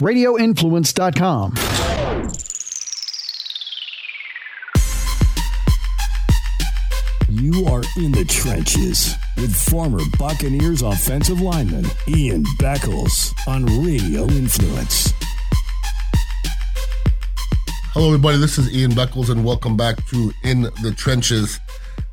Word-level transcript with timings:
radioinfluence.com. 0.00 1.54
You 7.30 7.66
are 7.66 7.82
in 7.96 8.12
the 8.12 8.24
trenches 8.26 9.14
with 9.36 9.54
former 9.54 10.00
Buccaneers 10.18 10.82
offensive 10.82 11.40
lineman 11.40 11.84
Ian 12.08 12.44
Beckles 12.58 13.34
on 13.46 13.64
Radio 13.84 14.24
Influence. 14.28 15.12
Hello, 17.92 18.06
everybody. 18.08 18.38
This 18.38 18.58
is 18.58 18.74
Ian 18.74 18.92
Beckles, 18.92 19.28
and 19.28 19.44
welcome 19.44 19.76
back 19.76 20.04
to 20.06 20.32
In 20.42 20.62
the 20.82 20.94
Trenches. 20.96 21.60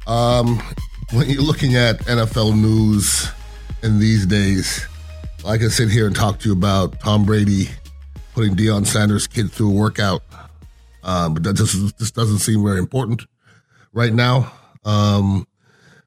Um, 0.07 0.61
when 1.13 1.29
you're 1.29 1.41
looking 1.41 1.75
at 1.75 1.99
NFL 1.99 2.59
news 2.59 3.29
in 3.83 3.99
these 3.99 4.25
days, 4.25 4.85
I 5.45 5.59
can 5.59 5.69
sit 5.69 5.89
here 5.89 6.07
and 6.07 6.15
talk 6.15 6.39
to 6.39 6.49
you 6.49 6.53
about 6.53 6.99
Tom 6.99 7.23
Brady 7.23 7.69
putting 8.33 8.55
Deion 8.55 8.85
Sanders' 8.85 9.27
kid 9.27 9.51
through 9.51 9.69
a 9.69 9.73
workout, 9.73 10.23
um, 11.03 11.35
but 11.35 11.43
that 11.43 11.53
just 11.53 11.97
this 11.99 12.09
doesn't 12.09 12.39
seem 12.39 12.63
very 12.63 12.79
important 12.79 13.25
right 13.93 14.11
now. 14.11 14.51
Um, 14.83 15.47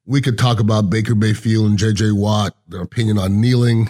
we 0.06 0.20
could 0.20 0.38
talk 0.38 0.58
about 0.58 0.90
Baker 0.90 1.14
Mayfield 1.14 1.66
and 1.66 1.78
J.J. 1.78 2.12
Watt, 2.12 2.56
their 2.66 2.82
opinion 2.82 3.16
on 3.18 3.40
kneeling. 3.40 3.88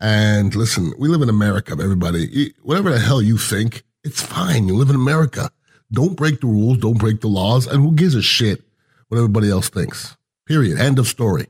And 0.00 0.54
listen, 0.56 0.92
we 0.98 1.08
live 1.08 1.22
in 1.22 1.28
America, 1.28 1.72
everybody. 1.72 2.52
Whatever 2.62 2.90
the 2.90 2.98
hell 2.98 3.22
you 3.22 3.38
think, 3.38 3.84
it's 4.02 4.22
fine. 4.22 4.66
You 4.66 4.74
live 4.74 4.88
in 4.88 4.96
America. 4.96 5.50
Don't 5.92 6.16
break 6.16 6.40
the 6.40 6.46
rules. 6.46 6.78
Don't 6.78 6.98
break 6.98 7.20
the 7.20 7.28
laws. 7.28 7.66
And 7.66 7.82
who 7.82 7.92
gives 7.92 8.14
a 8.14 8.22
shit 8.22 8.62
what 9.08 9.18
everybody 9.18 9.50
else 9.50 9.68
thinks? 9.68 10.16
Period. 10.46 10.78
End 10.78 10.98
of 10.98 11.06
story. 11.06 11.46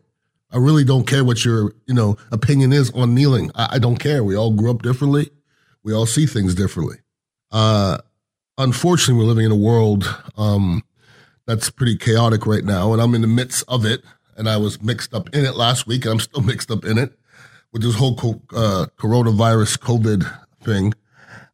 I 0.53 0.59
really 0.59 0.85
don't 0.85 1.07
care 1.07 1.25
what 1.25 1.45
your, 1.45 1.73
you 1.87 1.95
know, 1.95 2.17
opinion 2.33 2.73
is 2.73 2.91
on 2.91 3.15
kneeling. 3.15 3.51
I, 3.55 3.77
I 3.77 3.79
don't 3.79 3.99
care. 3.99 4.25
We 4.25 4.37
all 4.37 4.53
grew 4.53 4.71
up 4.71 4.83
differently. 4.83 5.31
We 5.83 5.95
all 5.95 6.07
see 6.07 6.27
things 6.27 6.55
differently. 6.55 6.97
Uh, 7.53 7.99
unfortunately, 8.59 9.23
we're 9.23 9.29
living 9.29 9.47
in 9.47 9.53
a 9.53 9.57
world 9.57 10.13
um, 10.37 10.83
that's 11.47 11.71
pretty 11.71 11.97
chaotic 11.97 12.47
right 12.47 12.65
now, 12.65 12.93
and 12.93 13.01
I'm 13.01 13.15
in 13.15 13.23
the 13.23 13.27
midst 13.27 13.65
of 13.69 13.85
it. 13.85 14.03
And 14.37 14.49
I 14.49 14.57
was 14.57 14.81
mixed 14.81 15.13
up 15.13 15.29
in 15.35 15.45
it 15.45 15.55
last 15.55 15.87
week, 15.87 16.05
and 16.05 16.13
I'm 16.13 16.21
still 16.21 16.43
mixed 16.45 16.71
up 16.71 16.85
in 16.85 16.99
it 16.99 17.13
with 17.73 17.83
this 17.83 17.95
whole 17.95 18.17
co- 18.17 18.43
uh, 18.55 18.87
coronavirus 18.99 19.79
COVID 19.79 20.39
thing. 20.65 20.95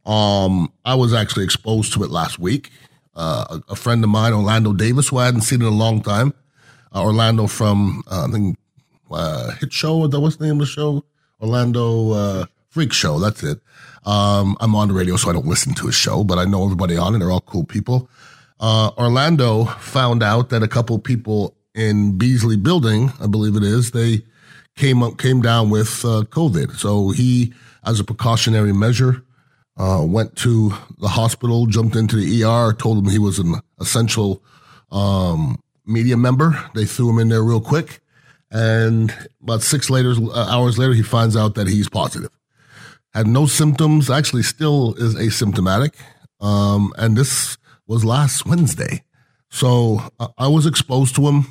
Um, 0.05 0.73
I 0.85 0.95
was 0.95 1.13
actually 1.13 1.45
exposed 1.45 1.93
to 1.95 2.05
it 2.05 2.11
last 2.11 2.39
week. 2.39 2.71
Uh, 3.15 3.61
a, 3.69 3.73
a, 3.73 3.77
friend 3.77 4.05
of 4.05 4.11
mine, 4.11 4.33
Orlando 4.33 4.73
Davis, 4.73 5.09
who 5.09 5.17
I 5.17 5.25
hadn't 5.25 5.41
seen 5.41 5.63
in 5.63 5.67
a 5.67 5.71
long 5.71 6.03
time. 6.03 6.35
Uh, 6.95 7.03
Orlando 7.03 7.47
from 7.47 8.03
uh, 8.11 8.27
I 8.29 8.31
think 8.31 8.57
uh, 9.11 9.53
Hit 9.57 9.73
Show. 9.73 10.07
That 10.07 10.21
was 10.21 10.37
the 10.37 10.47
name 10.47 10.55
of 10.55 10.61
the 10.61 10.67
show. 10.67 11.05
Orlando 11.41 12.13
uh, 12.13 12.47
Freak 12.69 12.93
Show. 12.93 13.19
That's 13.19 13.43
it. 13.43 13.61
Um, 14.05 14.57
I'm 14.61 14.75
on 14.75 14.89
the 14.89 14.95
radio, 14.95 15.17
so 15.17 15.31
I 15.31 15.33
don't 15.33 15.47
listen 15.47 15.75
to 15.75 15.87
his 15.87 15.95
show, 15.95 16.25
but 16.25 16.39
I 16.39 16.45
know 16.45 16.65
everybody 16.65 16.97
on 16.97 17.15
it. 17.15 17.19
They're 17.19 17.31
all 17.31 17.41
cool 17.41 17.65
people. 17.65 18.09
Uh, 18.61 18.91
Orlando 18.97 19.65
found 19.65 20.23
out 20.23 20.51
that 20.51 20.63
a 20.63 20.69
couple 20.69 20.99
people 20.99 21.57
in 21.75 22.17
Beasley 22.17 22.57
Building, 22.57 23.13
I 23.21 23.27
believe 23.27 23.57
it 23.57 23.63
is, 23.63 23.91
they 23.91 24.25
came 24.77 25.03
up, 25.03 25.19
came 25.19 25.43
down 25.43 25.71
with 25.71 26.05
uh, 26.05 26.23
COVID. 26.29 26.77
So 26.77 27.11
he, 27.11 27.53
as 27.85 28.01
a 28.01 28.05
precautionary 28.05 28.73
measure, 28.73 29.23
uh, 29.77 30.03
went 30.07 30.37
to 30.37 30.73
the 30.99 31.09
hospital, 31.09 31.67
jumped 31.67 31.97
into 31.97 32.17
the 32.17 32.45
ER, 32.45 32.73
told 32.73 32.99
him 32.99 33.11
he 33.11 33.19
was 33.19 33.39
an 33.39 33.57
essential 33.79 34.43
um, 34.91 35.63
media 35.85 36.17
member. 36.17 36.59
They 36.75 36.85
threw 36.85 37.11
him 37.11 37.19
in 37.19 37.29
there 37.29 37.43
real 37.43 37.61
quick, 37.61 38.01
and 38.51 39.13
about 39.43 39.63
six 39.63 39.91
later 39.91 40.13
uh, 40.13 40.47
hours 40.49 40.79
later, 40.79 40.95
he 40.95 41.03
finds 41.03 41.37
out 41.37 41.55
that 41.57 41.69
he's 41.69 41.89
positive. 41.89 42.31
Had 43.13 43.27
no 43.27 43.47
symptoms. 43.47 44.11
Actually, 44.11 44.43
still 44.43 44.95
is 44.95 45.15
asymptomatic. 45.15 45.95
Um, 46.41 46.93
and 46.99 47.17
this 47.17 47.57
was 47.87 48.05
last 48.05 48.47
Wednesday. 48.47 49.03
So 49.49 50.01
uh, 50.21 50.29
I 50.39 50.49
was 50.49 50.67
exposed 50.67 51.15
to 51.17 51.23
him. 51.23 51.47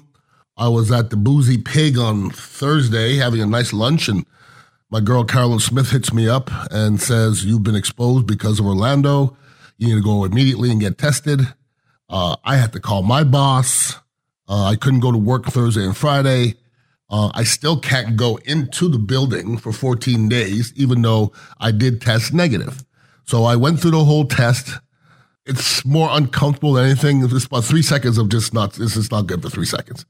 I 0.57 0.69
was 0.69 0.91
at 0.91 1.09
the 1.09 1.17
Boozy 1.17 1.57
Pig 1.57 1.97
on 1.97 2.29
Thursday 2.29 3.17
having 3.17 3.41
a 3.41 3.45
nice 3.45 3.73
lunch, 3.73 4.07
and 4.07 4.25
my 4.89 5.01
girl 5.01 5.25
Carolyn 5.25 5.59
Smith 5.59 5.89
hits 5.89 6.13
me 6.13 6.29
up 6.29 6.49
and 6.71 7.01
says, 7.01 7.43
You've 7.43 7.63
been 7.63 7.75
exposed 7.75 8.25
because 8.25 8.59
of 8.59 8.65
Orlando. 8.65 9.35
You 9.77 9.87
need 9.87 9.95
to 9.95 10.01
go 10.01 10.23
immediately 10.23 10.71
and 10.71 10.79
get 10.79 10.97
tested. 10.97 11.41
Uh, 12.07 12.37
I 12.43 12.55
had 12.55 12.71
to 12.73 12.79
call 12.79 13.03
my 13.03 13.23
boss. 13.23 13.95
Uh, 14.47 14.65
I 14.65 14.75
couldn't 14.75 14.99
go 15.01 15.11
to 15.11 15.17
work 15.17 15.45
Thursday 15.45 15.83
and 15.83 15.97
Friday. 15.97 16.55
Uh, 17.09 17.31
I 17.33 17.43
still 17.43 17.79
can't 17.79 18.15
go 18.15 18.37
into 18.45 18.87
the 18.87 18.97
building 18.97 19.57
for 19.57 19.71
14 19.71 20.27
days, 20.27 20.73
even 20.75 21.01
though 21.01 21.31
I 21.59 21.71
did 21.71 22.01
test 22.01 22.33
negative. 22.33 22.83
So 23.25 23.43
I 23.43 23.55
went 23.55 23.79
through 23.79 23.91
the 23.91 24.03
whole 24.03 24.25
test 24.25 24.79
it's 25.45 25.85
more 25.85 26.09
uncomfortable 26.11 26.73
than 26.73 26.85
anything. 26.85 27.23
It's 27.23 27.45
about 27.45 27.63
three 27.63 27.83
seconds 27.83 28.17
of 28.17 28.29
just 28.29 28.53
not, 28.53 28.73
this 28.73 28.95
is 28.95 29.11
not 29.11 29.27
good 29.27 29.41
for 29.41 29.49
three 29.49 29.65
seconds. 29.65 30.05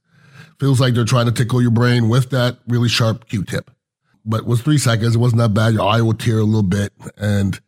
Feels 0.60 0.80
like 0.80 0.94
they're 0.94 1.04
trying 1.04 1.26
to 1.26 1.32
tickle 1.32 1.62
your 1.62 1.72
brain 1.72 2.08
with 2.08 2.30
that 2.30 2.58
really 2.68 2.88
sharp 2.88 3.28
Q-tip. 3.28 3.70
But 4.24 4.42
it 4.42 4.46
was 4.46 4.62
three 4.62 4.78
seconds. 4.78 5.16
It 5.16 5.20
wasn't 5.20 5.42
that 5.42 5.54
bad. 5.54 5.74
Your 5.74 5.88
eye 5.88 6.02
would 6.02 6.20
tear 6.20 6.40
a 6.40 6.44
little 6.44 6.64
bit. 6.64 6.94
And 7.18 7.60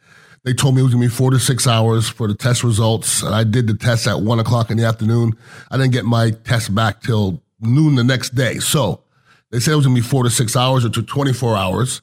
they 0.43 0.53
told 0.53 0.75
me 0.75 0.81
it 0.81 0.85
was 0.85 0.93
going 0.93 1.03
to 1.03 1.09
be 1.09 1.15
four 1.15 1.31
to 1.31 1.39
six 1.39 1.67
hours 1.67 2.07
for 2.07 2.27
the 2.27 2.33
test 2.33 2.63
results. 2.63 3.21
And 3.21 3.35
I 3.35 3.43
did 3.43 3.67
the 3.67 3.75
test 3.75 4.07
at 4.07 4.21
one 4.21 4.39
o'clock 4.39 4.71
in 4.71 4.77
the 4.77 4.85
afternoon. 4.85 5.33
I 5.69 5.77
didn't 5.77 5.91
get 5.91 6.05
my 6.05 6.31
test 6.31 6.73
back 6.73 7.01
till 7.01 7.43
noon 7.59 7.95
the 7.95 8.03
next 8.03 8.33
day. 8.33 8.59
So 8.59 9.01
they 9.51 9.59
said 9.59 9.73
it 9.73 9.75
was 9.77 9.85
going 9.85 9.95
to 9.95 10.01
be 10.01 10.07
four 10.07 10.23
to 10.23 10.29
six 10.29 10.55
hours 10.55 10.83
or 10.83 10.89
to 10.89 11.01
24 11.01 11.55
hours, 11.55 12.01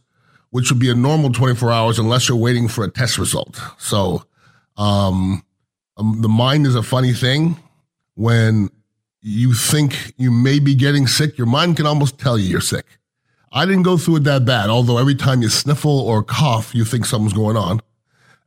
which 0.50 0.71
would 0.71 0.81
be 0.81 0.91
a 0.91 0.94
normal 0.94 1.32
24 1.32 1.71
hours 1.71 1.99
unless 1.99 2.28
you're 2.28 2.38
waiting 2.38 2.69
for 2.69 2.84
a 2.84 2.91
test 2.91 3.19
result. 3.19 3.60
So, 3.78 4.25
um, 4.77 5.44
um, 5.97 6.21
the 6.22 6.28
mind 6.28 6.66
is 6.66 6.75
a 6.75 6.82
funny 6.82 7.12
thing. 7.12 7.56
When 8.15 8.71
you 9.21 9.55
think 9.55 10.12
you 10.16 10.31
may 10.31 10.59
be 10.59 10.75
getting 10.75 11.06
sick, 11.06 11.38
your 11.38 11.47
mind 11.47 11.77
can 11.77 11.87
almost 11.87 12.19
tell 12.19 12.38
you 12.38 12.49
you're 12.49 12.60
sick. 12.60 12.87
I 13.53 13.66
didn't 13.66 13.84
go 13.84 13.97
through 13.97 14.16
it 14.16 14.25
that 14.25 14.44
bad, 14.44 14.69
although 14.69 14.99
every 14.99 15.15
time 15.15 15.41
you 15.41 15.49
sniffle 15.49 16.00
or 16.00 16.22
cough, 16.22 16.75
you 16.75 16.84
think 16.84 17.06
something's 17.06 17.32
going 17.32 17.56
on. 17.56 17.81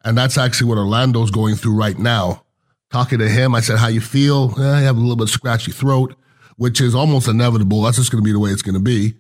And 0.03 0.17
that's 0.17 0.37
actually 0.37 0.69
what 0.69 0.77
Orlando's 0.77 1.31
going 1.31 1.55
through 1.55 1.75
right 1.75 1.97
now. 1.97 2.43
Talking 2.91 3.19
to 3.19 3.27
him, 3.27 3.55
I 3.55 3.61
said, 3.61 3.77
How 3.77 3.87
you 3.87 4.01
feel? 4.01 4.53
Eh, 4.59 4.63
I 4.63 4.79
have 4.81 4.95
a 4.95 4.99
little 4.99 5.15
bit 5.15 5.23
of 5.23 5.29
scratchy 5.29 5.71
throat, 5.71 6.15
which 6.57 6.81
is 6.81 6.93
almost 6.93 7.27
inevitable. 7.27 7.81
That's 7.81 7.97
just 7.97 8.11
going 8.11 8.23
to 8.23 8.25
be 8.25 8.33
the 8.33 8.39
way 8.39 8.51
it's 8.51 8.61
going 8.61 8.75
to 8.75 8.81
be. 8.81 9.13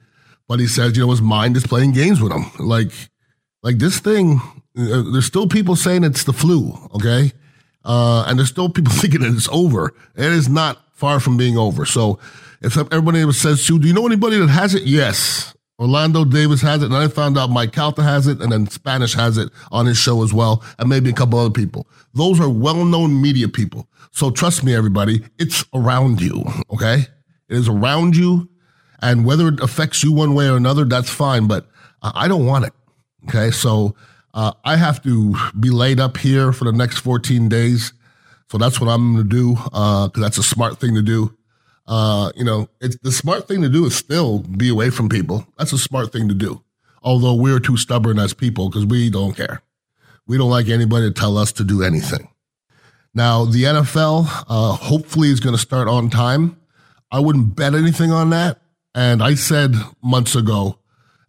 But 0.47 0.59
he 0.59 0.67
says, 0.67 0.95
you 0.95 1.03
know, 1.03 1.11
his 1.11 1.21
mind 1.21 1.57
is 1.57 1.65
playing 1.65 1.91
games 1.93 2.21
with 2.21 2.31
him. 2.31 2.45
Like, 2.59 2.91
like 3.63 3.77
this 3.79 3.99
thing, 3.99 4.41
uh, 4.77 5.03
there's 5.11 5.25
still 5.25 5.47
people 5.47 5.75
saying 5.75 6.03
it's 6.03 6.23
the 6.23 6.33
flu, 6.33 6.73
okay? 6.95 7.31
Uh, 7.83 8.25
and 8.27 8.37
there's 8.37 8.49
still 8.49 8.69
people 8.69 8.93
thinking 8.95 9.21
that 9.21 9.33
it's 9.33 9.49
over. 9.49 9.93
It 10.15 10.31
is 10.31 10.49
not 10.49 10.79
far 10.93 11.19
from 11.19 11.37
being 11.37 11.57
over. 11.57 11.85
So 11.85 12.19
if 12.61 12.77
everybody 12.77 13.31
says, 13.33 13.61
Sue, 13.63 13.79
do 13.79 13.87
you 13.87 13.93
know 13.93 14.05
anybody 14.07 14.39
that 14.39 14.49
has 14.49 14.73
it? 14.73 14.83
Yes. 14.83 15.53
Orlando 15.79 16.25
Davis 16.25 16.61
has 16.61 16.81
it, 16.81 16.87
and 16.87 16.95
I 16.95 17.07
found 17.07 17.37
out 17.37 17.51
Mike 17.51 17.71
Calta 17.71 18.01
has 18.01 18.25
it, 18.25 18.41
and 18.41 18.51
then 18.51 18.67
Spanish 18.67 19.13
has 19.13 19.37
it 19.37 19.51
on 19.71 19.85
his 19.85 19.95
show 19.95 20.23
as 20.23 20.33
well, 20.33 20.63
and 20.79 20.89
maybe 20.89 21.11
a 21.11 21.13
couple 21.13 21.37
other 21.37 21.51
people. 21.51 21.87
Those 22.15 22.39
are 22.39 22.49
well-known 22.49 23.21
media 23.21 23.47
people. 23.47 23.87
So 24.11 24.31
trust 24.31 24.63
me, 24.63 24.73
everybody, 24.73 25.23
it's 25.37 25.63
around 25.75 26.19
you, 26.19 26.43
okay? 26.73 27.05
It 27.49 27.57
is 27.57 27.67
around 27.67 28.15
you, 28.15 28.49
and 29.01 29.25
whether 29.25 29.47
it 29.47 29.59
affects 29.59 30.03
you 30.03 30.11
one 30.11 30.33
way 30.33 30.47
or 30.47 30.57
another, 30.57 30.85
that's 30.85 31.09
fine, 31.09 31.47
but 31.47 31.67
I 32.01 32.27
don't 32.27 32.45
want 32.45 32.65
it, 32.65 32.73
okay? 33.27 33.51
So 33.51 33.95
uh, 34.33 34.53
I 34.63 34.75
have 34.75 35.01
to 35.03 35.35
be 35.59 35.69
laid 35.69 35.99
up 35.99 36.17
here 36.17 36.51
for 36.53 36.65
the 36.65 36.71
next 36.71 36.99
14 36.99 37.49
days. 37.49 37.93
So 38.51 38.57
that's 38.57 38.79
what 38.79 38.89
I'm 38.89 39.15
going 39.15 39.23
to 39.27 39.29
do 39.29 39.55
because 39.55 39.71
uh, 39.73 40.09
that's 40.21 40.37
a 40.37 40.43
smart 40.43 40.79
thing 40.79 40.95
to 40.95 41.01
do. 41.01 41.35
Uh, 41.87 42.31
you 42.35 42.43
know, 42.43 42.69
it's 42.81 42.97
the 42.97 43.11
smart 43.11 43.47
thing 43.47 43.61
to 43.61 43.69
do 43.69 43.85
is 43.85 43.95
still 43.95 44.39
be 44.39 44.69
away 44.69 44.89
from 44.89 45.09
people. 45.09 45.47
That's 45.57 45.73
a 45.73 45.77
smart 45.77 46.11
thing 46.11 46.27
to 46.27 46.33
do. 46.33 46.61
Although 47.01 47.35
we're 47.35 47.59
too 47.59 47.77
stubborn 47.77 48.19
as 48.19 48.33
people 48.33 48.69
because 48.69 48.85
we 48.85 49.09
don't 49.09 49.35
care. 49.35 49.61
We 50.27 50.37
don't 50.37 50.49
like 50.49 50.67
anybody 50.67 51.07
to 51.07 51.13
tell 51.13 51.37
us 51.37 51.51
to 51.53 51.63
do 51.63 51.81
anything. 51.81 52.29
Now, 53.13 53.45
the 53.45 53.63
NFL 53.63 54.27
uh, 54.47 54.73
hopefully 54.73 55.29
is 55.29 55.39
going 55.39 55.55
to 55.55 55.61
start 55.61 55.87
on 55.87 56.09
time. 56.09 56.59
I 57.11 57.19
wouldn't 57.19 57.55
bet 57.55 57.73
anything 57.73 58.11
on 58.11 58.29
that. 58.31 58.59
And 58.93 59.21
I 59.21 59.35
said 59.35 59.75
months 60.01 60.35
ago, 60.35 60.79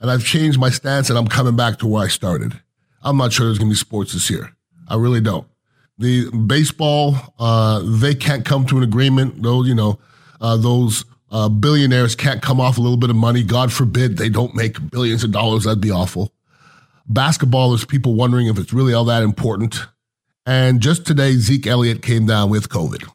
and 0.00 0.10
I've 0.10 0.24
changed 0.24 0.58
my 0.58 0.70
stance 0.70 1.10
and 1.10 1.18
I'm 1.18 1.26
coming 1.26 1.56
back 1.56 1.78
to 1.78 1.86
where 1.86 2.04
I 2.04 2.08
started. 2.08 2.60
I'm 3.02 3.16
not 3.16 3.32
sure 3.32 3.46
there's 3.46 3.58
going 3.58 3.70
to 3.70 3.74
be 3.74 3.78
sports 3.78 4.12
this 4.12 4.30
year. 4.30 4.50
I 4.88 4.96
really 4.96 5.20
don't. 5.20 5.46
The 5.98 6.30
baseball, 6.30 7.16
uh, 7.38 7.82
they 7.84 8.14
can't 8.14 8.44
come 8.44 8.64
to 8.66 8.76
an 8.76 8.84
agreement. 8.84 9.42
Those, 9.42 9.66
you 9.66 9.74
know, 9.74 9.98
uh, 10.40 10.56
those 10.56 11.04
uh, 11.30 11.48
billionaires 11.48 12.14
can't 12.14 12.40
come 12.40 12.60
off 12.60 12.78
a 12.78 12.80
little 12.80 12.96
bit 12.96 13.10
of 13.10 13.16
money. 13.16 13.42
God 13.42 13.72
forbid 13.72 14.16
they 14.16 14.28
don't 14.28 14.54
make 14.54 14.90
billions 14.90 15.24
of 15.24 15.32
dollars. 15.32 15.64
That'd 15.64 15.80
be 15.80 15.90
awful. 15.90 16.32
Basketball 17.08 17.74
is 17.74 17.84
people 17.84 18.14
wondering 18.14 18.46
if 18.46 18.58
it's 18.58 18.72
really 18.72 18.94
all 18.94 19.04
that 19.06 19.22
important. 19.22 19.80
And 20.46 20.80
just 20.80 21.06
today, 21.06 21.32
Zeke 21.32 21.66
Elliott 21.66 22.02
came 22.02 22.26
down 22.26 22.48
with 22.50 22.68
COVID. 22.68 23.06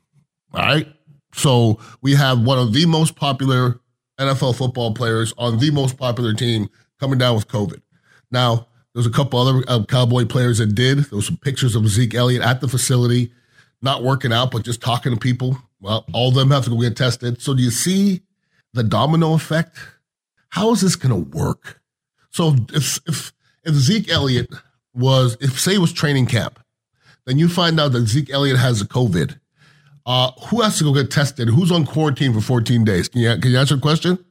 All 0.53 0.61
right. 0.61 0.87
So 1.33 1.79
we 2.01 2.13
have 2.15 2.41
one 2.41 2.59
of 2.59 2.73
the 2.73 2.85
most 2.85 3.15
popular 3.15 3.79
NFL 4.19 4.55
football 4.55 4.93
players 4.93 5.33
on 5.37 5.59
the 5.59 5.71
most 5.71 5.97
popular 5.97 6.33
team 6.33 6.69
coming 6.99 7.17
down 7.17 7.35
with 7.35 7.47
COVID. 7.47 7.81
Now, 8.31 8.67
There's 8.93 9.07
a 9.07 9.11
couple 9.11 9.39
other 9.39 9.63
uh, 9.67 9.83
Cowboy 9.85 10.25
players 10.25 10.59
that 10.59 10.75
did. 10.75 10.99
There 10.99 11.15
was 11.15 11.25
some 11.25 11.37
pictures 11.37 11.75
of 11.75 11.87
Zeke 11.87 12.13
Elliott 12.13 12.43
at 12.43 12.61
the 12.61 12.67
facility, 12.67 13.31
not 13.81 14.03
working 14.03 14.31
out, 14.31 14.51
but 14.51 14.63
just 14.63 14.81
talking 14.81 15.11
to 15.11 15.19
people. 15.19 15.57
Well, 15.81 16.05
all 16.13 16.29
of 16.29 16.35
them 16.35 16.51
have 16.51 16.63
to 16.65 16.69
go 16.69 16.79
get 16.79 16.95
tested. 16.95 17.41
So 17.41 17.55
do 17.55 17.63
you 17.63 17.71
see 17.71 18.21
the 18.73 18.83
domino 18.83 19.33
effect? 19.33 19.77
How 20.49 20.71
is 20.71 20.81
this 20.81 20.95
going 20.95 21.09
to 21.09 21.37
work? 21.37 21.81
So 22.29 22.55
if 22.71 22.99
if 23.07 23.33
if 23.63 23.73
Zeke 23.73 24.09
Elliott 24.09 24.53
was, 24.93 25.37
if 25.41 25.59
say 25.59 25.73
it 25.75 25.79
was 25.79 25.91
training 25.91 26.27
camp, 26.27 26.59
then 27.25 27.39
you 27.39 27.49
find 27.49 27.79
out 27.79 27.93
that 27.93 28.07
Zeke 28.07 28.29
Elliott 28.29 28.59
has 28.59 28.81
a 28.81 28.85
COVID. 28.85 29.39
Uh, 30.05 30.31
who 30.47 30.61
has 30.61 30.77
to 30.77 30.83
go 30.83 30.93
get 30.93 31.09
tested? 31.09 31.47
Who's 31.47 31.71
on 31.71 31.85
quarantine 31.85 32.33
for 32.33 32.41
14 32.41 32.83
days? 32.83 33.07
Can 33.07 33.21
you 33.21 33.37
can 33.37 33.51
you 33.51 33.57
answer 33.57 33.75
the 33.75 33.81
question? 33.81 34.23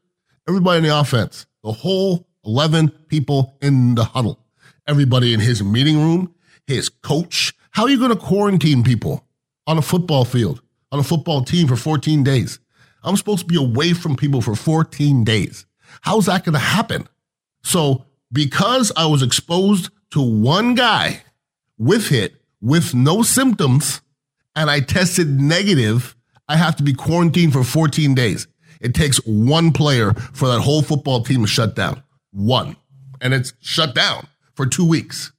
Everybody 0.48 0.78
in 0.78 0.84
the 0.84 0.98
offense, 0.98 1.46
the 1.62 1.72
whole 1.72 2.26
11 2.44 2.90
people 3.08 3.56
in 3.62 3.94
the 3.94 4.04
huddle 4.04 4.42
everybody 4.86 5.32
in 5.32 5.40
his 5.40 5.62
meeting 5.62 5.98
room, 5.98 6.34
his 6.66 6.88
coach. 6.88 7.54
How 7.70 7.84
are 7.84 7.90
you 7.90 7.98
going 7.98 8.10
to 8.10 8.16
quarantine 8.16 8.82
people 8.82 9.26
on 9.66 9.78
a 9.78 9.82
football 9.82 10.24
field, 10.24 10.62
on 10.90 10.98
a 10.98 11.02
football 11.02 11.42
team 11.42 11.68
for 11.68 11.76
14 11.76 12.22
days? 12.22 12.58
I'm 13.02 13.16
supposed 13.16 13.40
to 13.40 13.46
be 13.46 13.56
away 13.56 13.94
from 13.94 14.16
people 14.16 14.40
for 14.40 14.54
14 14.54 15.24
days. 15.24 15.66
How's 16.02 16.26
that 16.26 16.44
going 16.44 16.52
to 16.52 16.58
happen? 16.58 17.08
So, 17.64 18.04
because 18.32 18.92
I 18.96 19.06
was 19.06 19.22
exposed 19.22 19.90
to 20.10 20.20
one 20.20 20.74
guy 20.74 21.22
with 21.78 22.12
it 22.12 22.34
with 22.60 22.94
no 22.94 23.22
symptoms 23.22 24.01
and 24.54 24.70
I 24.70 24.80
tested 24.80 25.40
negative, 25.40 26.16
I 26.48 26.56
have 26.56 26.76
to 26.76 26.82
be 26.82 26.92
quarantined 26.92 27.52
for 27.52 27.64
14 27.64 28.14
days. 28.14 28.46
It 28.80 28.94
takes 28.94 29.18
one 29.24 29.72
player 29.72 30.12
for 30.12 30.48
that 30.48 30.60
whole 30.60 30.82
football 30.82 31.22
team 31.22 31.42
to 31.42 31.46
shut 31.46 31.76
down. 31.76 32.02
One. 32.32 32.76
And 33.20 33.32
it's 33.32 33.52
shut 33.60 33.94
down 33.94 34.26
for 34.54 34.66
two 34.66 34.86
weeks. 34.86 35.32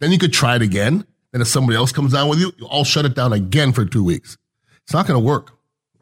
Then 0.00 0.12
you 0.12 0.18
could 0.18 0.32
try 0.32 0.56
it 0.56 0.62
again. 0.62 1.06
And 1.32 1.42
if 1.42 1.48
somebody 1.48 1.76
else 1.76 1.92
comes 1.92 2.12
down 2.12 2.28
with 2.28 2.40
you, 2.40 2.52
you 2.58 2.66
all 2.66 2.84
shut 2.84 3.04
it 3.04 3.14
down 3.14 3.32
again 3.32 3.72
for 3.72 3.84
two 3.84 4.02
weeks. 4.02 4.38
It's 4.84 4.94
not 4.94 5.06
going 5.06 5.20
to 5.20 5.24
work. 5.24 5.52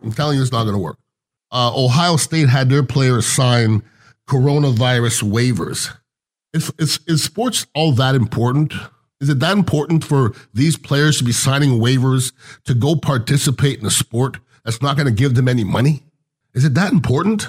I'm 0.02 0.12
telling 0.12 0.36
you, 0.36 0.42
it's 0.42 0.52
not 0.52 0.62
going 0.62 0.74
to 0.74 0.82
work. 0.82 0.98
Uh, 1.50 1.72
Ohio 1.74 2.16
State 2.16 2.48
had 2.48 2.68
their 2.68 2.82
players 2.82 3.26
sign 3.26 3.82
coronavirus 4.28 5.22
waivers. 5.24 5.90
Is, 6.52 6.72
is, 6.78 7.00
is 7.06 7.24
sports 7.24 7.66
all 7.74 7.92
that 7.92 8.14
important? 8.14 8.72
Is 9.24 9.30
it 9.30 9.40
that 9.40 9.56
important 9.56 10.04
for 10.04 10.34
these 10.52 10.76
players 10.76 11.16
to 11.16 11.24
be 11.24 11.32
signing 11.32 11.80
waivers 11.80 12.34
to 12.66 12.74
go 12.74 12.94
participate 12.94 13.80
in 13.80 13.86
a 13.86 13.90
sport 13.90 14.36
that's 14.66 14.82
not 14.82 14.98
going 14.98 15.06
to 15.06 15.12
give 15.14 15.34
them 15.34 15.48
any 15.48 15.64
money? 15.64 16.02
Is 16.52 16.66
it 16.66 16.74
that 16.74 16.92
important? 16.92 17.48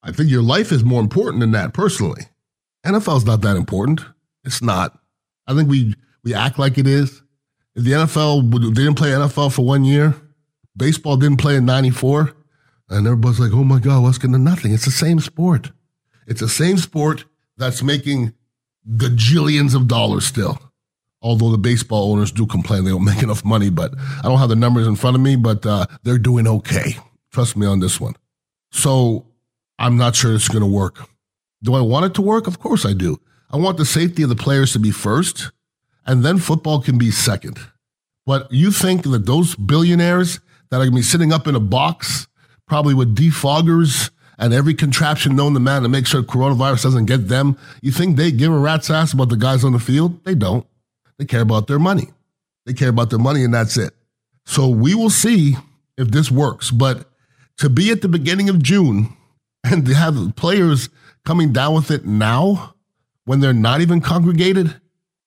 I 0.00 0.12
think 0.12 0.30
your 0.30 0.42
life 0.42 0.70
is 0.70 0.84
more 0.84 1.00
important 1.00 1.40
than 1.40 1.50
that, 1.50 1.74
personally. 1.74 2.22
NFL's 2.86 3.24
not 3.24 3.40
that 3.40 3.56
important. 3.56 4.02
It's 4.44 4.62
not. 4.62 4.96
I 5.48 5.56
think 5.56 5.68
we 5.68 5.96
we 6.22 6.34
act 6.34 6.56
like 6.56 6.78
it 6.78 6.86
is. 6.86 7.20
If 7.74 7.82
the 7.82 7.90
NFL 7.90 8.48
didn't 8.76 8.94
play 8.94 9.10
NFL 9.10 9.52
for 9.52 9.64
one 9.64 9.84
year, 9.84 10.14
baseball 10.76 11.16
didn't 11.16 11.38
play 11.38 11.56
in 11.56 11.66
'94, 11.66 12.32
and 12.90 13.08
everybody's 13.08 13.40
like, 13.40 13.52
"Oh 13.52 13.64
my 13.64 13.80
God, 13.80 14.04
what's 14.04 14.18
going 14.18 14.30
to 14.34 14.38
nothing?" 14.38 14.72
It's 14.72 14.84
the 14.84 14.92
same 14.92 15.18
sport. 15.18 15.72
It's 16.28 16.40
the 16.40 16.48
same 16.48 16.78
sport 16.78 17.24
that's 17.56 17.82
making 17.82 18.34
gajillions 18.88 19.74
of 19.74 19.88
dollars 19.88 20.24
still. 20.24 20.62
Although 21.20 21.50
the 21.50 21.58
baseball 21.58 22.12
owners 22.12 22.30
do 22.30 22.46
complain 22.46 22.84
they 22.84 22.90
don't 22.90 23.04
make 23.04 23.22
enough 23.22 23.44
money, 23.44 23.70
but 23.70 23.92
I 23.98 24.22
don't 24.22 24.38
have 24.38 24.48
the 24.48 24.56
numbers 24.56 24.86
in 24.86 24.96
front 24.96 25.16
of 25.16 25.22
me, 25.22 25.36
but 25.36 25.66
uh, 25.66 25.86
they're 26.02 26.18
doing 26.18 26.46
okay. 26.46 26.96
Trust 27.32 27.56
me 27.56 27.66
on 27.66 27.80
this 27.80 28.00
one. 28.00 28.14
So 28.70 29.26
I'm 29.78 29.96
not 29.96 30.16
sure 30.16 30.34
it's 30.34 30.48
going 30.48 30.62
to 30.62 30.70
work. 30.70 31.08
Do 31.62 31.74
I 31.74 31.80
want 31.80 32.06
it 32.06 32.14
to 32.14 32.22
work? 32.22 32.46
Of 32.46 32.60
course 32.60 32.86
I 32.86 32.92
do. 32.92 33.20
I 33.50 33.56
want 33.56 33.78
the 33.78 33.84
safety 33.84 34.22
of 34.22 34.28
the 34.28 34.36
players 34.36 34.72
to 34.74 34.78
be 34.78 34.90
first, 34.90 35.50
and 36.06 36.24
then 36.24 36.38
football 36.38 36.80
can 36.80 36.98
be 36.98 37.10
second. 37.10 37.58
But 38.26 38.52
you 38.52 38.70
think 38.70 39.04
that 39.04 39.26
those 39.26 39.56
billionaires 39.56 40.40
that 40.70 40.76
are 40.76 40.80
going 40.80 40.90
to 40.90 40.96
be 40.96 41.02
sitting 41.02 41.32
up 41.32 41.46
in 41.46 41.54
a 41.54 41.60
box, 41.60 42.28
probably 42.66 42.94
with 42.94 43.16
defoggers 43.16 44.10
and 44.38 44.52
every 44.52 44.74
contraption 44.74 45.34
known 45.34 45.54
to 45.54 45.60
man 45.60 45.82
to 45.82 45.88
make 45.88 46.06
sure 46.06 46.22
coronavirus 46.22 46.82
doesn't 46.84 47.06
get 47.06 47.28
them, 47.28 47.56
you 47.80 47.90
think 47.90 48.16
they 48.16 48.30
give 48.30 48.52
a 48.52 48.58
rat's 48.58 48.90
ass 48.90 49.12
about 49.14 49.30
the 49.30 49.36
guys 49.36 49.64
on 49.64 49.72
the 49.72 49.78
field? 49.78 50.22
They 50.24 50.34
don't. 50.34 50.66
They 51.18 51.24
care 51.24 51.42
about 51.42 51.66
their 51.66 51.78
money. 51.78 52.08
They 52.66 52.72
care 52.72 52.90
about 52.90 53.10
their 53.10 53.18
money, 53.18 53.44
and 53.44 53.52
that's 53.52 53.76
it. 53.76 53.94
So 54.46 54.68
we 54.68 54.94
will 54.94 55.10
see 55.10 55.56
if 55.96 56.10
this 56.10 56.30
works. 56.30 56.70
But 56.70 57.10
to 57.58 57.68
be 57.68 57.90
at 57.90 58.02
the 58.02 58.08
beginning 58.08 58.48
of 58.48 58.62
June 58.62 59.16
and 59.64 59.84
to 59.86 59.94
have 59.94 60.34
players 60.36 60.88
coming 61.24 61.52
down 61.52 61.74
with 61.74 61.90
it 61.90 62.04
now, 62.06 62.74
when 63.28 63.40
they're 63.40 63.52
not 63.52 63.82
even 63.82 64.00
congregated? 64.00 64.74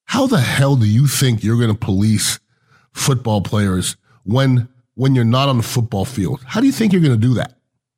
How 0.06 0.26
the 0.26 0.40
hell 0.40 0.76
do 0.76 0.88
you 0.88 1.06
think 1.06 1.44
you're 1.44 1.58
going 1.58 1.70
to 1.70 1.78
police 1.78 2.40
football 2.94 3.42
players 3.42 3.96
when 4.24 4.68
when 4.96 5.14
you're 5.14 5.24
not 5.24 5.50
on 5.50 5.58
the 5.58 5.64
football 5.64 6.04
field? 6.04 6.42
How 6.46 6.60
do 6.60 6.66
you 6.66 6.74
think 6.74 6.92
you're 6.92 7.02
going 7.02 7.14
to 7.14 7.28
do 7.28 7.36
that? 7.36 7.54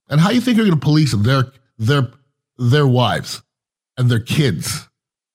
And 0.09 0.19
how 0.19 0.29
do 0.29 0.35
you 0.35 0.41
think 0.41 0.57
you're 0.57 0.65
going 0.65 0.77
to 0.77 0.85
police 0.85 1.13
their 1.13 1.53
their 1.77 2.11
their 2.57 2.85
wives 2.85 3.41
and 3.97 4.11
their 4.11 4.19
kids? 4.19 4.89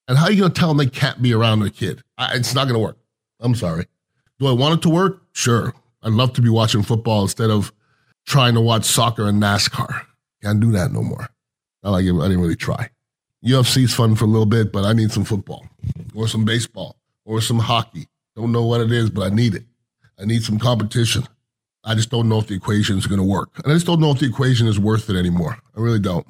And 0.08 0.16
how 0.16 0.24
are 0.24 0.32
you 0.32 0.40
going 0.40 0.52
to 0.52 0.58
tell 0.58 0.68
them 0.68 0.78
they 0.78 0.86
can't 0.86 1.20
be 1.20 1.34
around 1.34 1.60
their 1.60 1.70
kid? 1.70 2.02
I, 2.16 2.34
it's 2.34 2.54
not 2.54 2.64
going 2.64 2.74
to 2.74 2.84
work. 2.84 2.98
I'm 3.40 3.54
sorry. 3.54 3.86
Do 4.38 4.46
I 4.46 4.52
want 4.52 4.78
it 4.78 4.82
to 4.82 4.88
work? 4.88 5.22
Sure. 5.32 5.74
I'd 6.02 6.12
love 6.12 6.32
to 6.34 6.42
be 6.42 6.48
watching 6.48 6.82
football 6.82 7.22
instead 7.22 7.50
of 7.50 7.72
trying 8.26 8.54
to 8.54 8.60
watch 8.60 8.84
soccer 8.84 9.28
and 9.28 9.42
NASCAR. 9.42 10.06
Can't 10.42 10.60
do 10.60 10.72
that 10.72 10.92
no 10.92 11.02
more. 11.02 11.28
Not 11.82 11.90
like 11.90 12.04
I 12.04 12.06
didn't 12.06 12.40
really 12.40 12.56
try. 12.56 12.90
UFC's 13.44 13.94
fun 13.94 14.14
for 14.14 14.24
a 14.24 14.28
little 14.28 14.46
bit, 14.46 14.72
but 14.72 14.84
I 14.84 14.92
need 14.92 15.12
some 15.12 15.24
football 15.24 15.64
or 16.14 16.26
some 16.26 16.44
baseball 16.44 16.96
or 17.24 17.40
some 17.40 17.58
hockey. 17.58 18.08
Don't 18.34 18.52
know 18.52 18.64
what 18.64 18.80
it 18.80 18.90
is, 18.90 19.10
but 19.10 19.30
I 19.30 19.34
need 19.34 19.54
it. 19.54 19.64
I 20.18 20.24
need 20.24 20.42
some 20.42 20.58
competition. 20.58 21.24
I 21.84 21.94
just 21.94 22.10
don't 22.10 22.28
know 22.28 22.38
if 22.38 22.48
the 22.48 22.54
equation 22.54 22.98
is 22.98 23.06
going 23.06 23.20
to 23.20 23.26
work. 23.26 23.50
And 23.62 23.72
I 23.72 23.76
just 23.76 23.86
don't 23.86 24.00
know 24.00 24.10
if 24.10 24.18
the 24.18 24.26
equation 24.26 24.66
is 24.66 24.78
worth 24.78 25.08
it 25.08 25.16
anymore. 25.16 25.58
I 25.76 25.80
really 25.80 26.00
don't. 26.00 26.26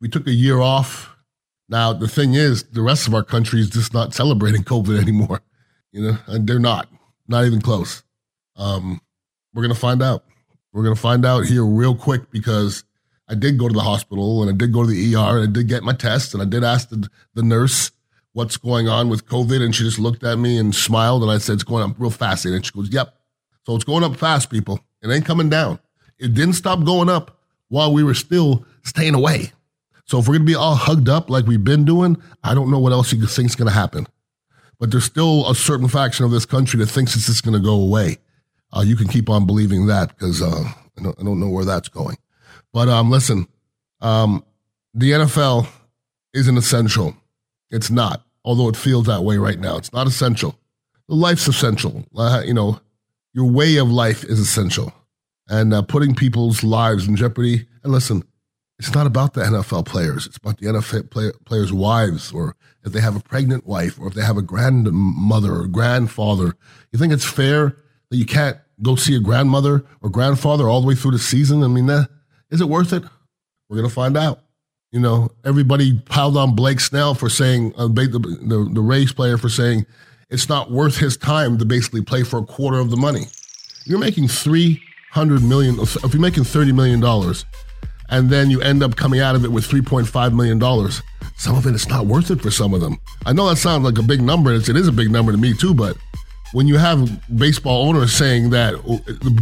We 0.00 0.08
took 0.08 0.26
a 0.26 0.32
year 0.32 0.60
off. 0.60 1.11
Now, 1.72 1.94
the 1.94 2.06
thing 2.06 2.34
is, 2.34 2.64
the 2.64 2.82
rest 2.82 3.08
of 3.08 3.14
our 3.14 3.22
country 3.24 3.58
is 3.58 3.70
just 3.70 3.94
not 3.94 4.12
celebrating 4.12 4.62
COVID 4.62 5.00
anymore. 5.00 5.40
You 5.90 6.02
know, 6.02 6.18
and 6.26 6.46
they're 6.46 6.58
not, 6.58 6.86
not 7.26 7.46
even 7.46 7.62
close. 7.62 8.02
Um, 8.56 9.00
we're 9.54 9.62
going 9.62 9.74
to 9.74 9.80
find 9.80 10.02
out. 10.02 10.24
We're 10.74 10.82
going 10.82 10.94
to 10.94 11.00
find 11.00 11.24
out 11.24 11.46
here 11.46 11.64
real 11.64 11.94
quick 11.94 12.30
because 12.30 12.84
I 13.26 13.34
did 13.34 13.58
go 13.58 13.68
to 13.68 13.74
the 13.74 13.80
hospital 13.80 14.42
and 14.42 14.50
I 14.50 14.54
did 14.54 14.70
go 14.70 14.82
to 14.82 14.88
the 14.88 15.14
ER 15.14 15.38
and 15.38 15.48
I 15.48 15.50
did 15.50 15.66
get 15.66 15.82
my 15.82 15.94
test 15.94 16.34
and 16.34 16.42
I 16.42 16.46
did 16.46 16.62
ask 16.62 16.90
the, 16.90 17.08
the 17.32 17.42
nurse 17.42 17.90
what's 18.34 18.58
going 18.58 18.88
on 18.88 19.08
with 19.08 19.26
COVID. 19.26 19.62
And 19.62 19.74
she 19.74 19.84
just 19.84 19.98
looked 19.98 20.24
at 20.24 20.38
me 20.38 20.58
and 20.58 20.74
smiled. 20.74 21.22
And 21.22 21.32
I 21.32 21.38
said, 21.38 21.54
it's 21.54 21.64
going 21.64 21.90
up 21.90 21.98
real 21.98 22.10
fast. 22.10 22.44
And 22.44 22.64
she 22.64 22.72
goes, 22.72 22.90
yep. 22.90 23.14
So 23.64 23.74
it's 23.74 23.84
going 23.84 24.04
up 24.04 24.16
fast, 24.16 24.50
people. 24.50 24.78
It 25.02 25.10
ain't 25.10 25.24
coming 25.24 25.48
down. 25.48 25.78
It 26.18 26.34
didn't 26.34 26.54
stop 26.54 26.84
going 26.84 27.08
up 27.08 27.38
while 27.68 27.94
we 27.94 28.02
were 28.02 28.14
still 28.14 28.66
staying 28.82 29.14
away. 29.14 29.52
So 30.04 30.18
if 30.18 30.26
we're 30.26 30.34
going 30.34 30.46
to 30.46 30.52
be 30.52 30.54
all 30.54 30.74
hugged 30.74 31.08
up 31.08 31.30
like 31.30 31.46
we've 31.46 31.62
been 31.62 31.84
doing, 31.84 32.20
I 32.42 32.54
don't 32.54 32.70
know 32.70 32.78
what 32.78 32.92
else 32.92 33.12
you 33.12 33.26
think's 33.26 33.54
going 33.54 33.68
to 33.68 33.74
happen. 33.74 34.06
But 34.78 34.90
there's 34.90 35.04
still 35.04 35.48
a 35.48 35.54
certain 35.54 35.88
faction 35.88 36.24
of 36.24 36.32
this 36.32 36.44
country 36.44 36.78
that 36.80 36.86
thinks 36.86 37.14
it's 37.14 37.26
just 37.26 37.44
going 37.44 37.54
to 37.54 37.64
go 37.64 37.74
away. 37.74 38.18
Uh, 38.72 38.80
you 38.80 38.96
can 38.96 39.06
keep 39.06 39.28
on 39.28 39.46
believing 39.46 39.86
that 39.86 40.08
because 40.08 40.42
uh, 40.42 40.64
I, 40.98 41.02
don't, 41.02 41.20
I 41.20 41.22
don't 41.22 41.38
know 41.38 41.48
where 41.48 41.64
that's 41.64 41.88
going. 41.88 42.16
But 42.72 42.88
um, 42.88 43.10
listen, 43.10 43.46
um, 44.00 44.44
the 44.94 45.12
NFL 45.12 45.68
isn't 46.34 46.56
essential. 46.56 47.16
It's 47.70 47.90
not, 47.90 48.24
although 48.44 48.68
it 48.68 48.76
feels 48.76 49.06
that 49.06 49.22
way 49.22 49.36
right 49.38 49.58
now. 49.58 49.76
It's 49.76 49.92
not 49.92 50.06
essential. 50.06 50.58
Life's 51.08 51.46
essential. 51.46 52.04
Uh, 52.16 52.42
you 52.44 52.54
know, 52.54 52.80
your 53.32 53.50
way 53.50 53.76
of 53.76 53.90
life 53.90 54.24
is 54.24 54.38
essential. 54.38 54.92
And 55.48 55.74
uh, 55.74 55.82
putting 55.82 56.14
people's 56.14 56.62
lives 56.62 57.06
in 57.06 57.16
jeopardy. 57.16 57.66
And 57.82 57.92
listen, 57.92 58.24
it's 58.82 58.94
not 58.94 59.06
about 59.06 59.34
the 59.34 59.42
NFL 59.42 59.86
players. 59.86 60.26
It's 60.26 60.38
about 60.38 60.58
the 60.58 60.66
NFL 60.66 61.08
play, 61.08 61.30
players' 61.44 61.72
wives, 61.72 62.32
or 62.32 62.56
if 62.84 62.92
they 62.92 63.00
have 63.00 63.14
a 63.14 63.20
pregnant 63.20 63.64
wife, 63.64 63.96
or 63.96 64.08
if 64.08 64.14
they 64.14 64.24
have 64.24 64.36
a 64.36 64.42
grandmother 64.42 65.54
or 65.54 65.68
grandfather. 65.68 66.56
You 66.90 66.98
think 66.98 67.12
it's 67.12 67.24
fair 67.24 67.76
that 68.10 68.16
you 68.16 68.26
can't 68.26 68.56
go 68.82 68.96
see 68.96 69.14
a 69.14 69.20
grandmother 69.20 69.84
or 70.00 70.10
grandfather 70.10 70.68
all 70.68 70.80
the 70.80 70.88
way 70.88 70.96
through 70.96 71.12
the 71.12 71.20
season? 71.20 71.62
I 71.62 71.68
mean, 71.68 71.86
that 71.86 72.08
is 72.50 72.60
it 72.60 72.68
worth 72.68 72.92
it? 72.92 73.04
We're 73.68 73.76
going 73.76 73.88
to 73.88 73.94
find 73.94 74.16
out. 74.16 74.40
You 74.90 74.98
know, 74.98 75.30
everybody 75.44 76.00
piled 76.00 76.36
on 76.36 76.56
Blake 76.56 76.80
Snell 76.80 77.14
for 77.14 77.28
saying, 77.28 77.74
uh, 77.78 77.86
the, 77.86 78.18
the, 78.42 78.68
the 78.68 78.80
Rays 78.80 79.12
player 79.12 79.38
for 79.38 79.48
saying 79.48 79.86
it's 80.28 80.48
not 80.48 80.72
worth 80.72 80.96
his 80.96 81.16
time 81.16 81.56
to 81.58 81.64
basically 81.64 82.02
play 82.02 82.24
for 82.24 82.40
a 82.40 82.44
quarter 82.44 82.80
of 82.80 82.90
the 82.90 82.96
money. 82.96 83.26
You're 83.84 84.00
making 84.00 84.26
300 84.26 85.40
million, 85.40 85.78
if 85.78 86.12
you're 86.12 86.20
making 86.20 86.42
$30 86.42 86.74
million, 86.74 87.00
and 88.12 88.30
then 88.30 88.50
you 88.50 88.60
end 88.60 88.82
up 88.82 88.94
coming 88.94 89.20
out 89.20 89.34
of 89.34 89.44
it 89.44 89.50
with 89.50 89.66
$3.5 89.66 90.34
million, 90.34 90.60
some 91.36 91.56
of 91.56 91.66
it 91.66 91.74
is 91.74 91.88
not 91.88 92.06
worth 92.06 92.30
it 92.30 92.42
for 92.42 92.50
some 92.50 92.74
of 92.74 92.80
them. 92.80 92.98
I 93.26 93.32
know 93.32 93.48
that 93.48 93.56
sounds 93.56 93.84
like 93.84 93.98
a 93.98 94.02
big 94.02 94.20
number. 94.20 94.52
And 94.52 94.68
it 94.68 94.76
is 94.76 94.86
a 94.86 94.92
big 94.92 95.10
number 95.10 95.32
to 95.32 95.38
me 95.38 95.54
too, 95.54 95.74
but 95.74 95.96
when 96.52 96.68
you 96.68 96.76
have 96.76 97.08
baseball 97.38 97.88
owners 97.88 98.12
saying 98.12 98.50
that 98.50 98.74
oh, 98.86 99.00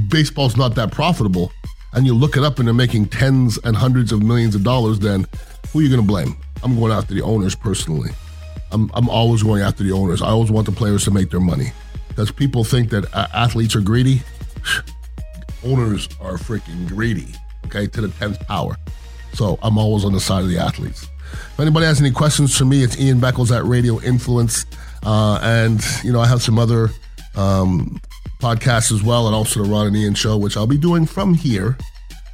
baseball's 0.08 0.56
not 0.56 0.76
that 0.76 0.92
profitable, 0.92 1.52
and 1.92 2.06
you 2.06 2.14
look 2.14 2.36
it 2.36 2.44
up 2.44 2.58
and 2.58 2.68
they're 2.68 2.74
making 2.74 3.06
tens 3.06 3.58
and 3.64 3.76
hundreds 3.76 4.12
of 4.12 4.22
millions 4.22 4.54
of 4.54 4.62
dollars, 4.62 5.00
then 5.00 5.26
who 5.72 5.80
are 5.80 5.82
you 5.82 5.88
going 5.88 6.00
to 6.00 6.06
blame? 6.06 6.36
I'm 6.62 6.78
going 6.78 6.92
after 6.92 7.12
the 7.12 7.22
owners 7.22 7.56
personally. 7.56 8.10
I'm, 8.70 8.88
I'm 8.94 9.08
always 9.08 9.42
going 9.42 9.62
after 9.62 9.82
the 9.82 9.90
owners. 9.90 10.22
I 10.22 10.28
always 10.28 10.52
want 10.52 10.66
the 10.66 10.72
players 10.72 11.04
to 11.04 11.10
make 11.10 11.30
their 11.30 11.40
money 11.40 11.72
because 12.08 12.30
people 12.30 12.62
think 12.62 12.90
that 12.90 13.12
uh, 13.12 13.26
athletes 13.34 13.74
are 13.74 13.80
greedy. 13.80 14.22
owners 15.64 16.08
are 16.20 16.34
freaking 16.34 16.86
greedy, 16.86 17.34
okay, 17.70 17.86
to 17.86 18.00
the 18.00 18.08
10th 18.08 18.46
power. 18.46 18.76
So 19.32 19.58
I'm 19.62 19.78
always 19.78 20.04
on 20.04 20.12
the 20.12 20.20
side 20.20 20.42
of 20.42 20.48
the 20.48 20.58
athletes. 20.58 21.08
If 21.32 21.60
anybody 21.60 21.86
has 21.86 22.00
any 22.00 22.10
questions 22.10 22.56
for 22.56 22.64
me, 22.64 22.82
it's 22.82 22.98
Ian 22.98 23.20
Beckles 23.20 23.56
at 23.56 23.64
Radio 23.64 24.00
Influence. 24.00 24.66
Uh, 25.04 25.38
and, 25.42 25.82
you 26.02 26.12
know, 26.12 26.20
I 26.20 26.26
have 26.26 26.42
some 26.42 26.58
other 26.58 26.90
um, 27.36 28.00
podcasts 28.40 28.92
as 28.92 29.02
well, 29.02 29.26
and 29.26 29.34
also 29.34 29.62
the 29.62 29.70
Ron 29.70 29.86
and 29.86 29.96
Ian 29.96 30.14
show, 30.14 30.36
which 30.36 30.56
I'll 30.56 30.66
be 30.66 30.78
doing 30.78 31.06
from 31.06 31.34
here 31.34 31.78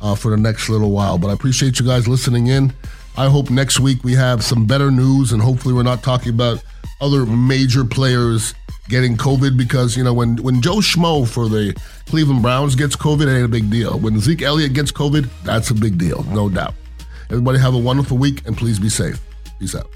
uh, 0.00 0.14
for 0.14 0.30
the 0.30 0.36
next 0.36 0.68
little 0.68 0.90
while. 0.90 1.18
But 1.18 1.28
I 1.28 1.32
appreciate 1.34 1.78
you 1.78 1.86
guys 1.86 2.08
listening 2.08 2.46
in. 2.46 2.72
I 3.18 3.28
hope 3.28 3.50
next 3.50 3.80
week 3.80 4.04
we 4.04 4.14
have 4.14 4.42
some 4.42 4.66
better 4.66 4.90
news, 4.90 5.32
and 5.32 5.40
hopefully 5.40 5.74
we're 5.74 5.82
not 5.82 6.02
talking 6.02 6.32
about 6.32 6.62
other 7.00 7.26
major 7.26 7.84
players 7.84 8.54
getting 8.88 9.16
COVID 9.16 9.56
because 9.56 9.96
you 9.96 10.04
know 10.04 10.12
when 10.12 10.36
when 10.42 10.62
Joe 10.62 10.76
Schmo 10.76 11.28
for 11.28 11.48
the 11.48 11.76
Cleveland 12.06 12.42
Browns 12.42 12.74
gets 12.74 12.96
COVID, 12.96 13.26
it 13.26 13.36
ain't 13.36 13.44
a 13.44 13.48
big 13.48 13.70
deal. 13.70 13.98
When 13.98 14.18
Zeke 14.20 14.42
Elliott 14.42 14.72
gets 14.72 14.92
COVID, 14.92 15.28
that's 15.44 15.70
a 15.70 15.74
big 15.74 15.98
deal, 15.98 16.24
no 16.24 16.48
doubt. 16.48 16.74
Everybody 17.30 17.58
have 17.58 17.74
a 17.74 17.78
wonderful 17.78 18.18
week 18.18 18.46
and 18.46 18.56
please 18.56 18.78
be 18.78 18.88
safe. 18.88 19.20
Peace 19.58 19.74
out. 19.74 19.90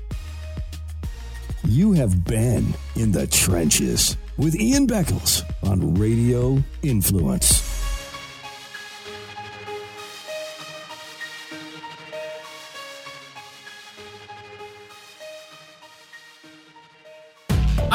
You 1.64 1.92
have 1.92 2.24
been 2.24 2.74
in 2.96 3.12
the 3.12 3.26
trenches 3.26 4.16
with 4.36 4.56
Ian 4.56 4.86
Beckles 4.86 5.42
on 5.62 5.94
Radio 5.94 6.62
Influence. 6.82 7.59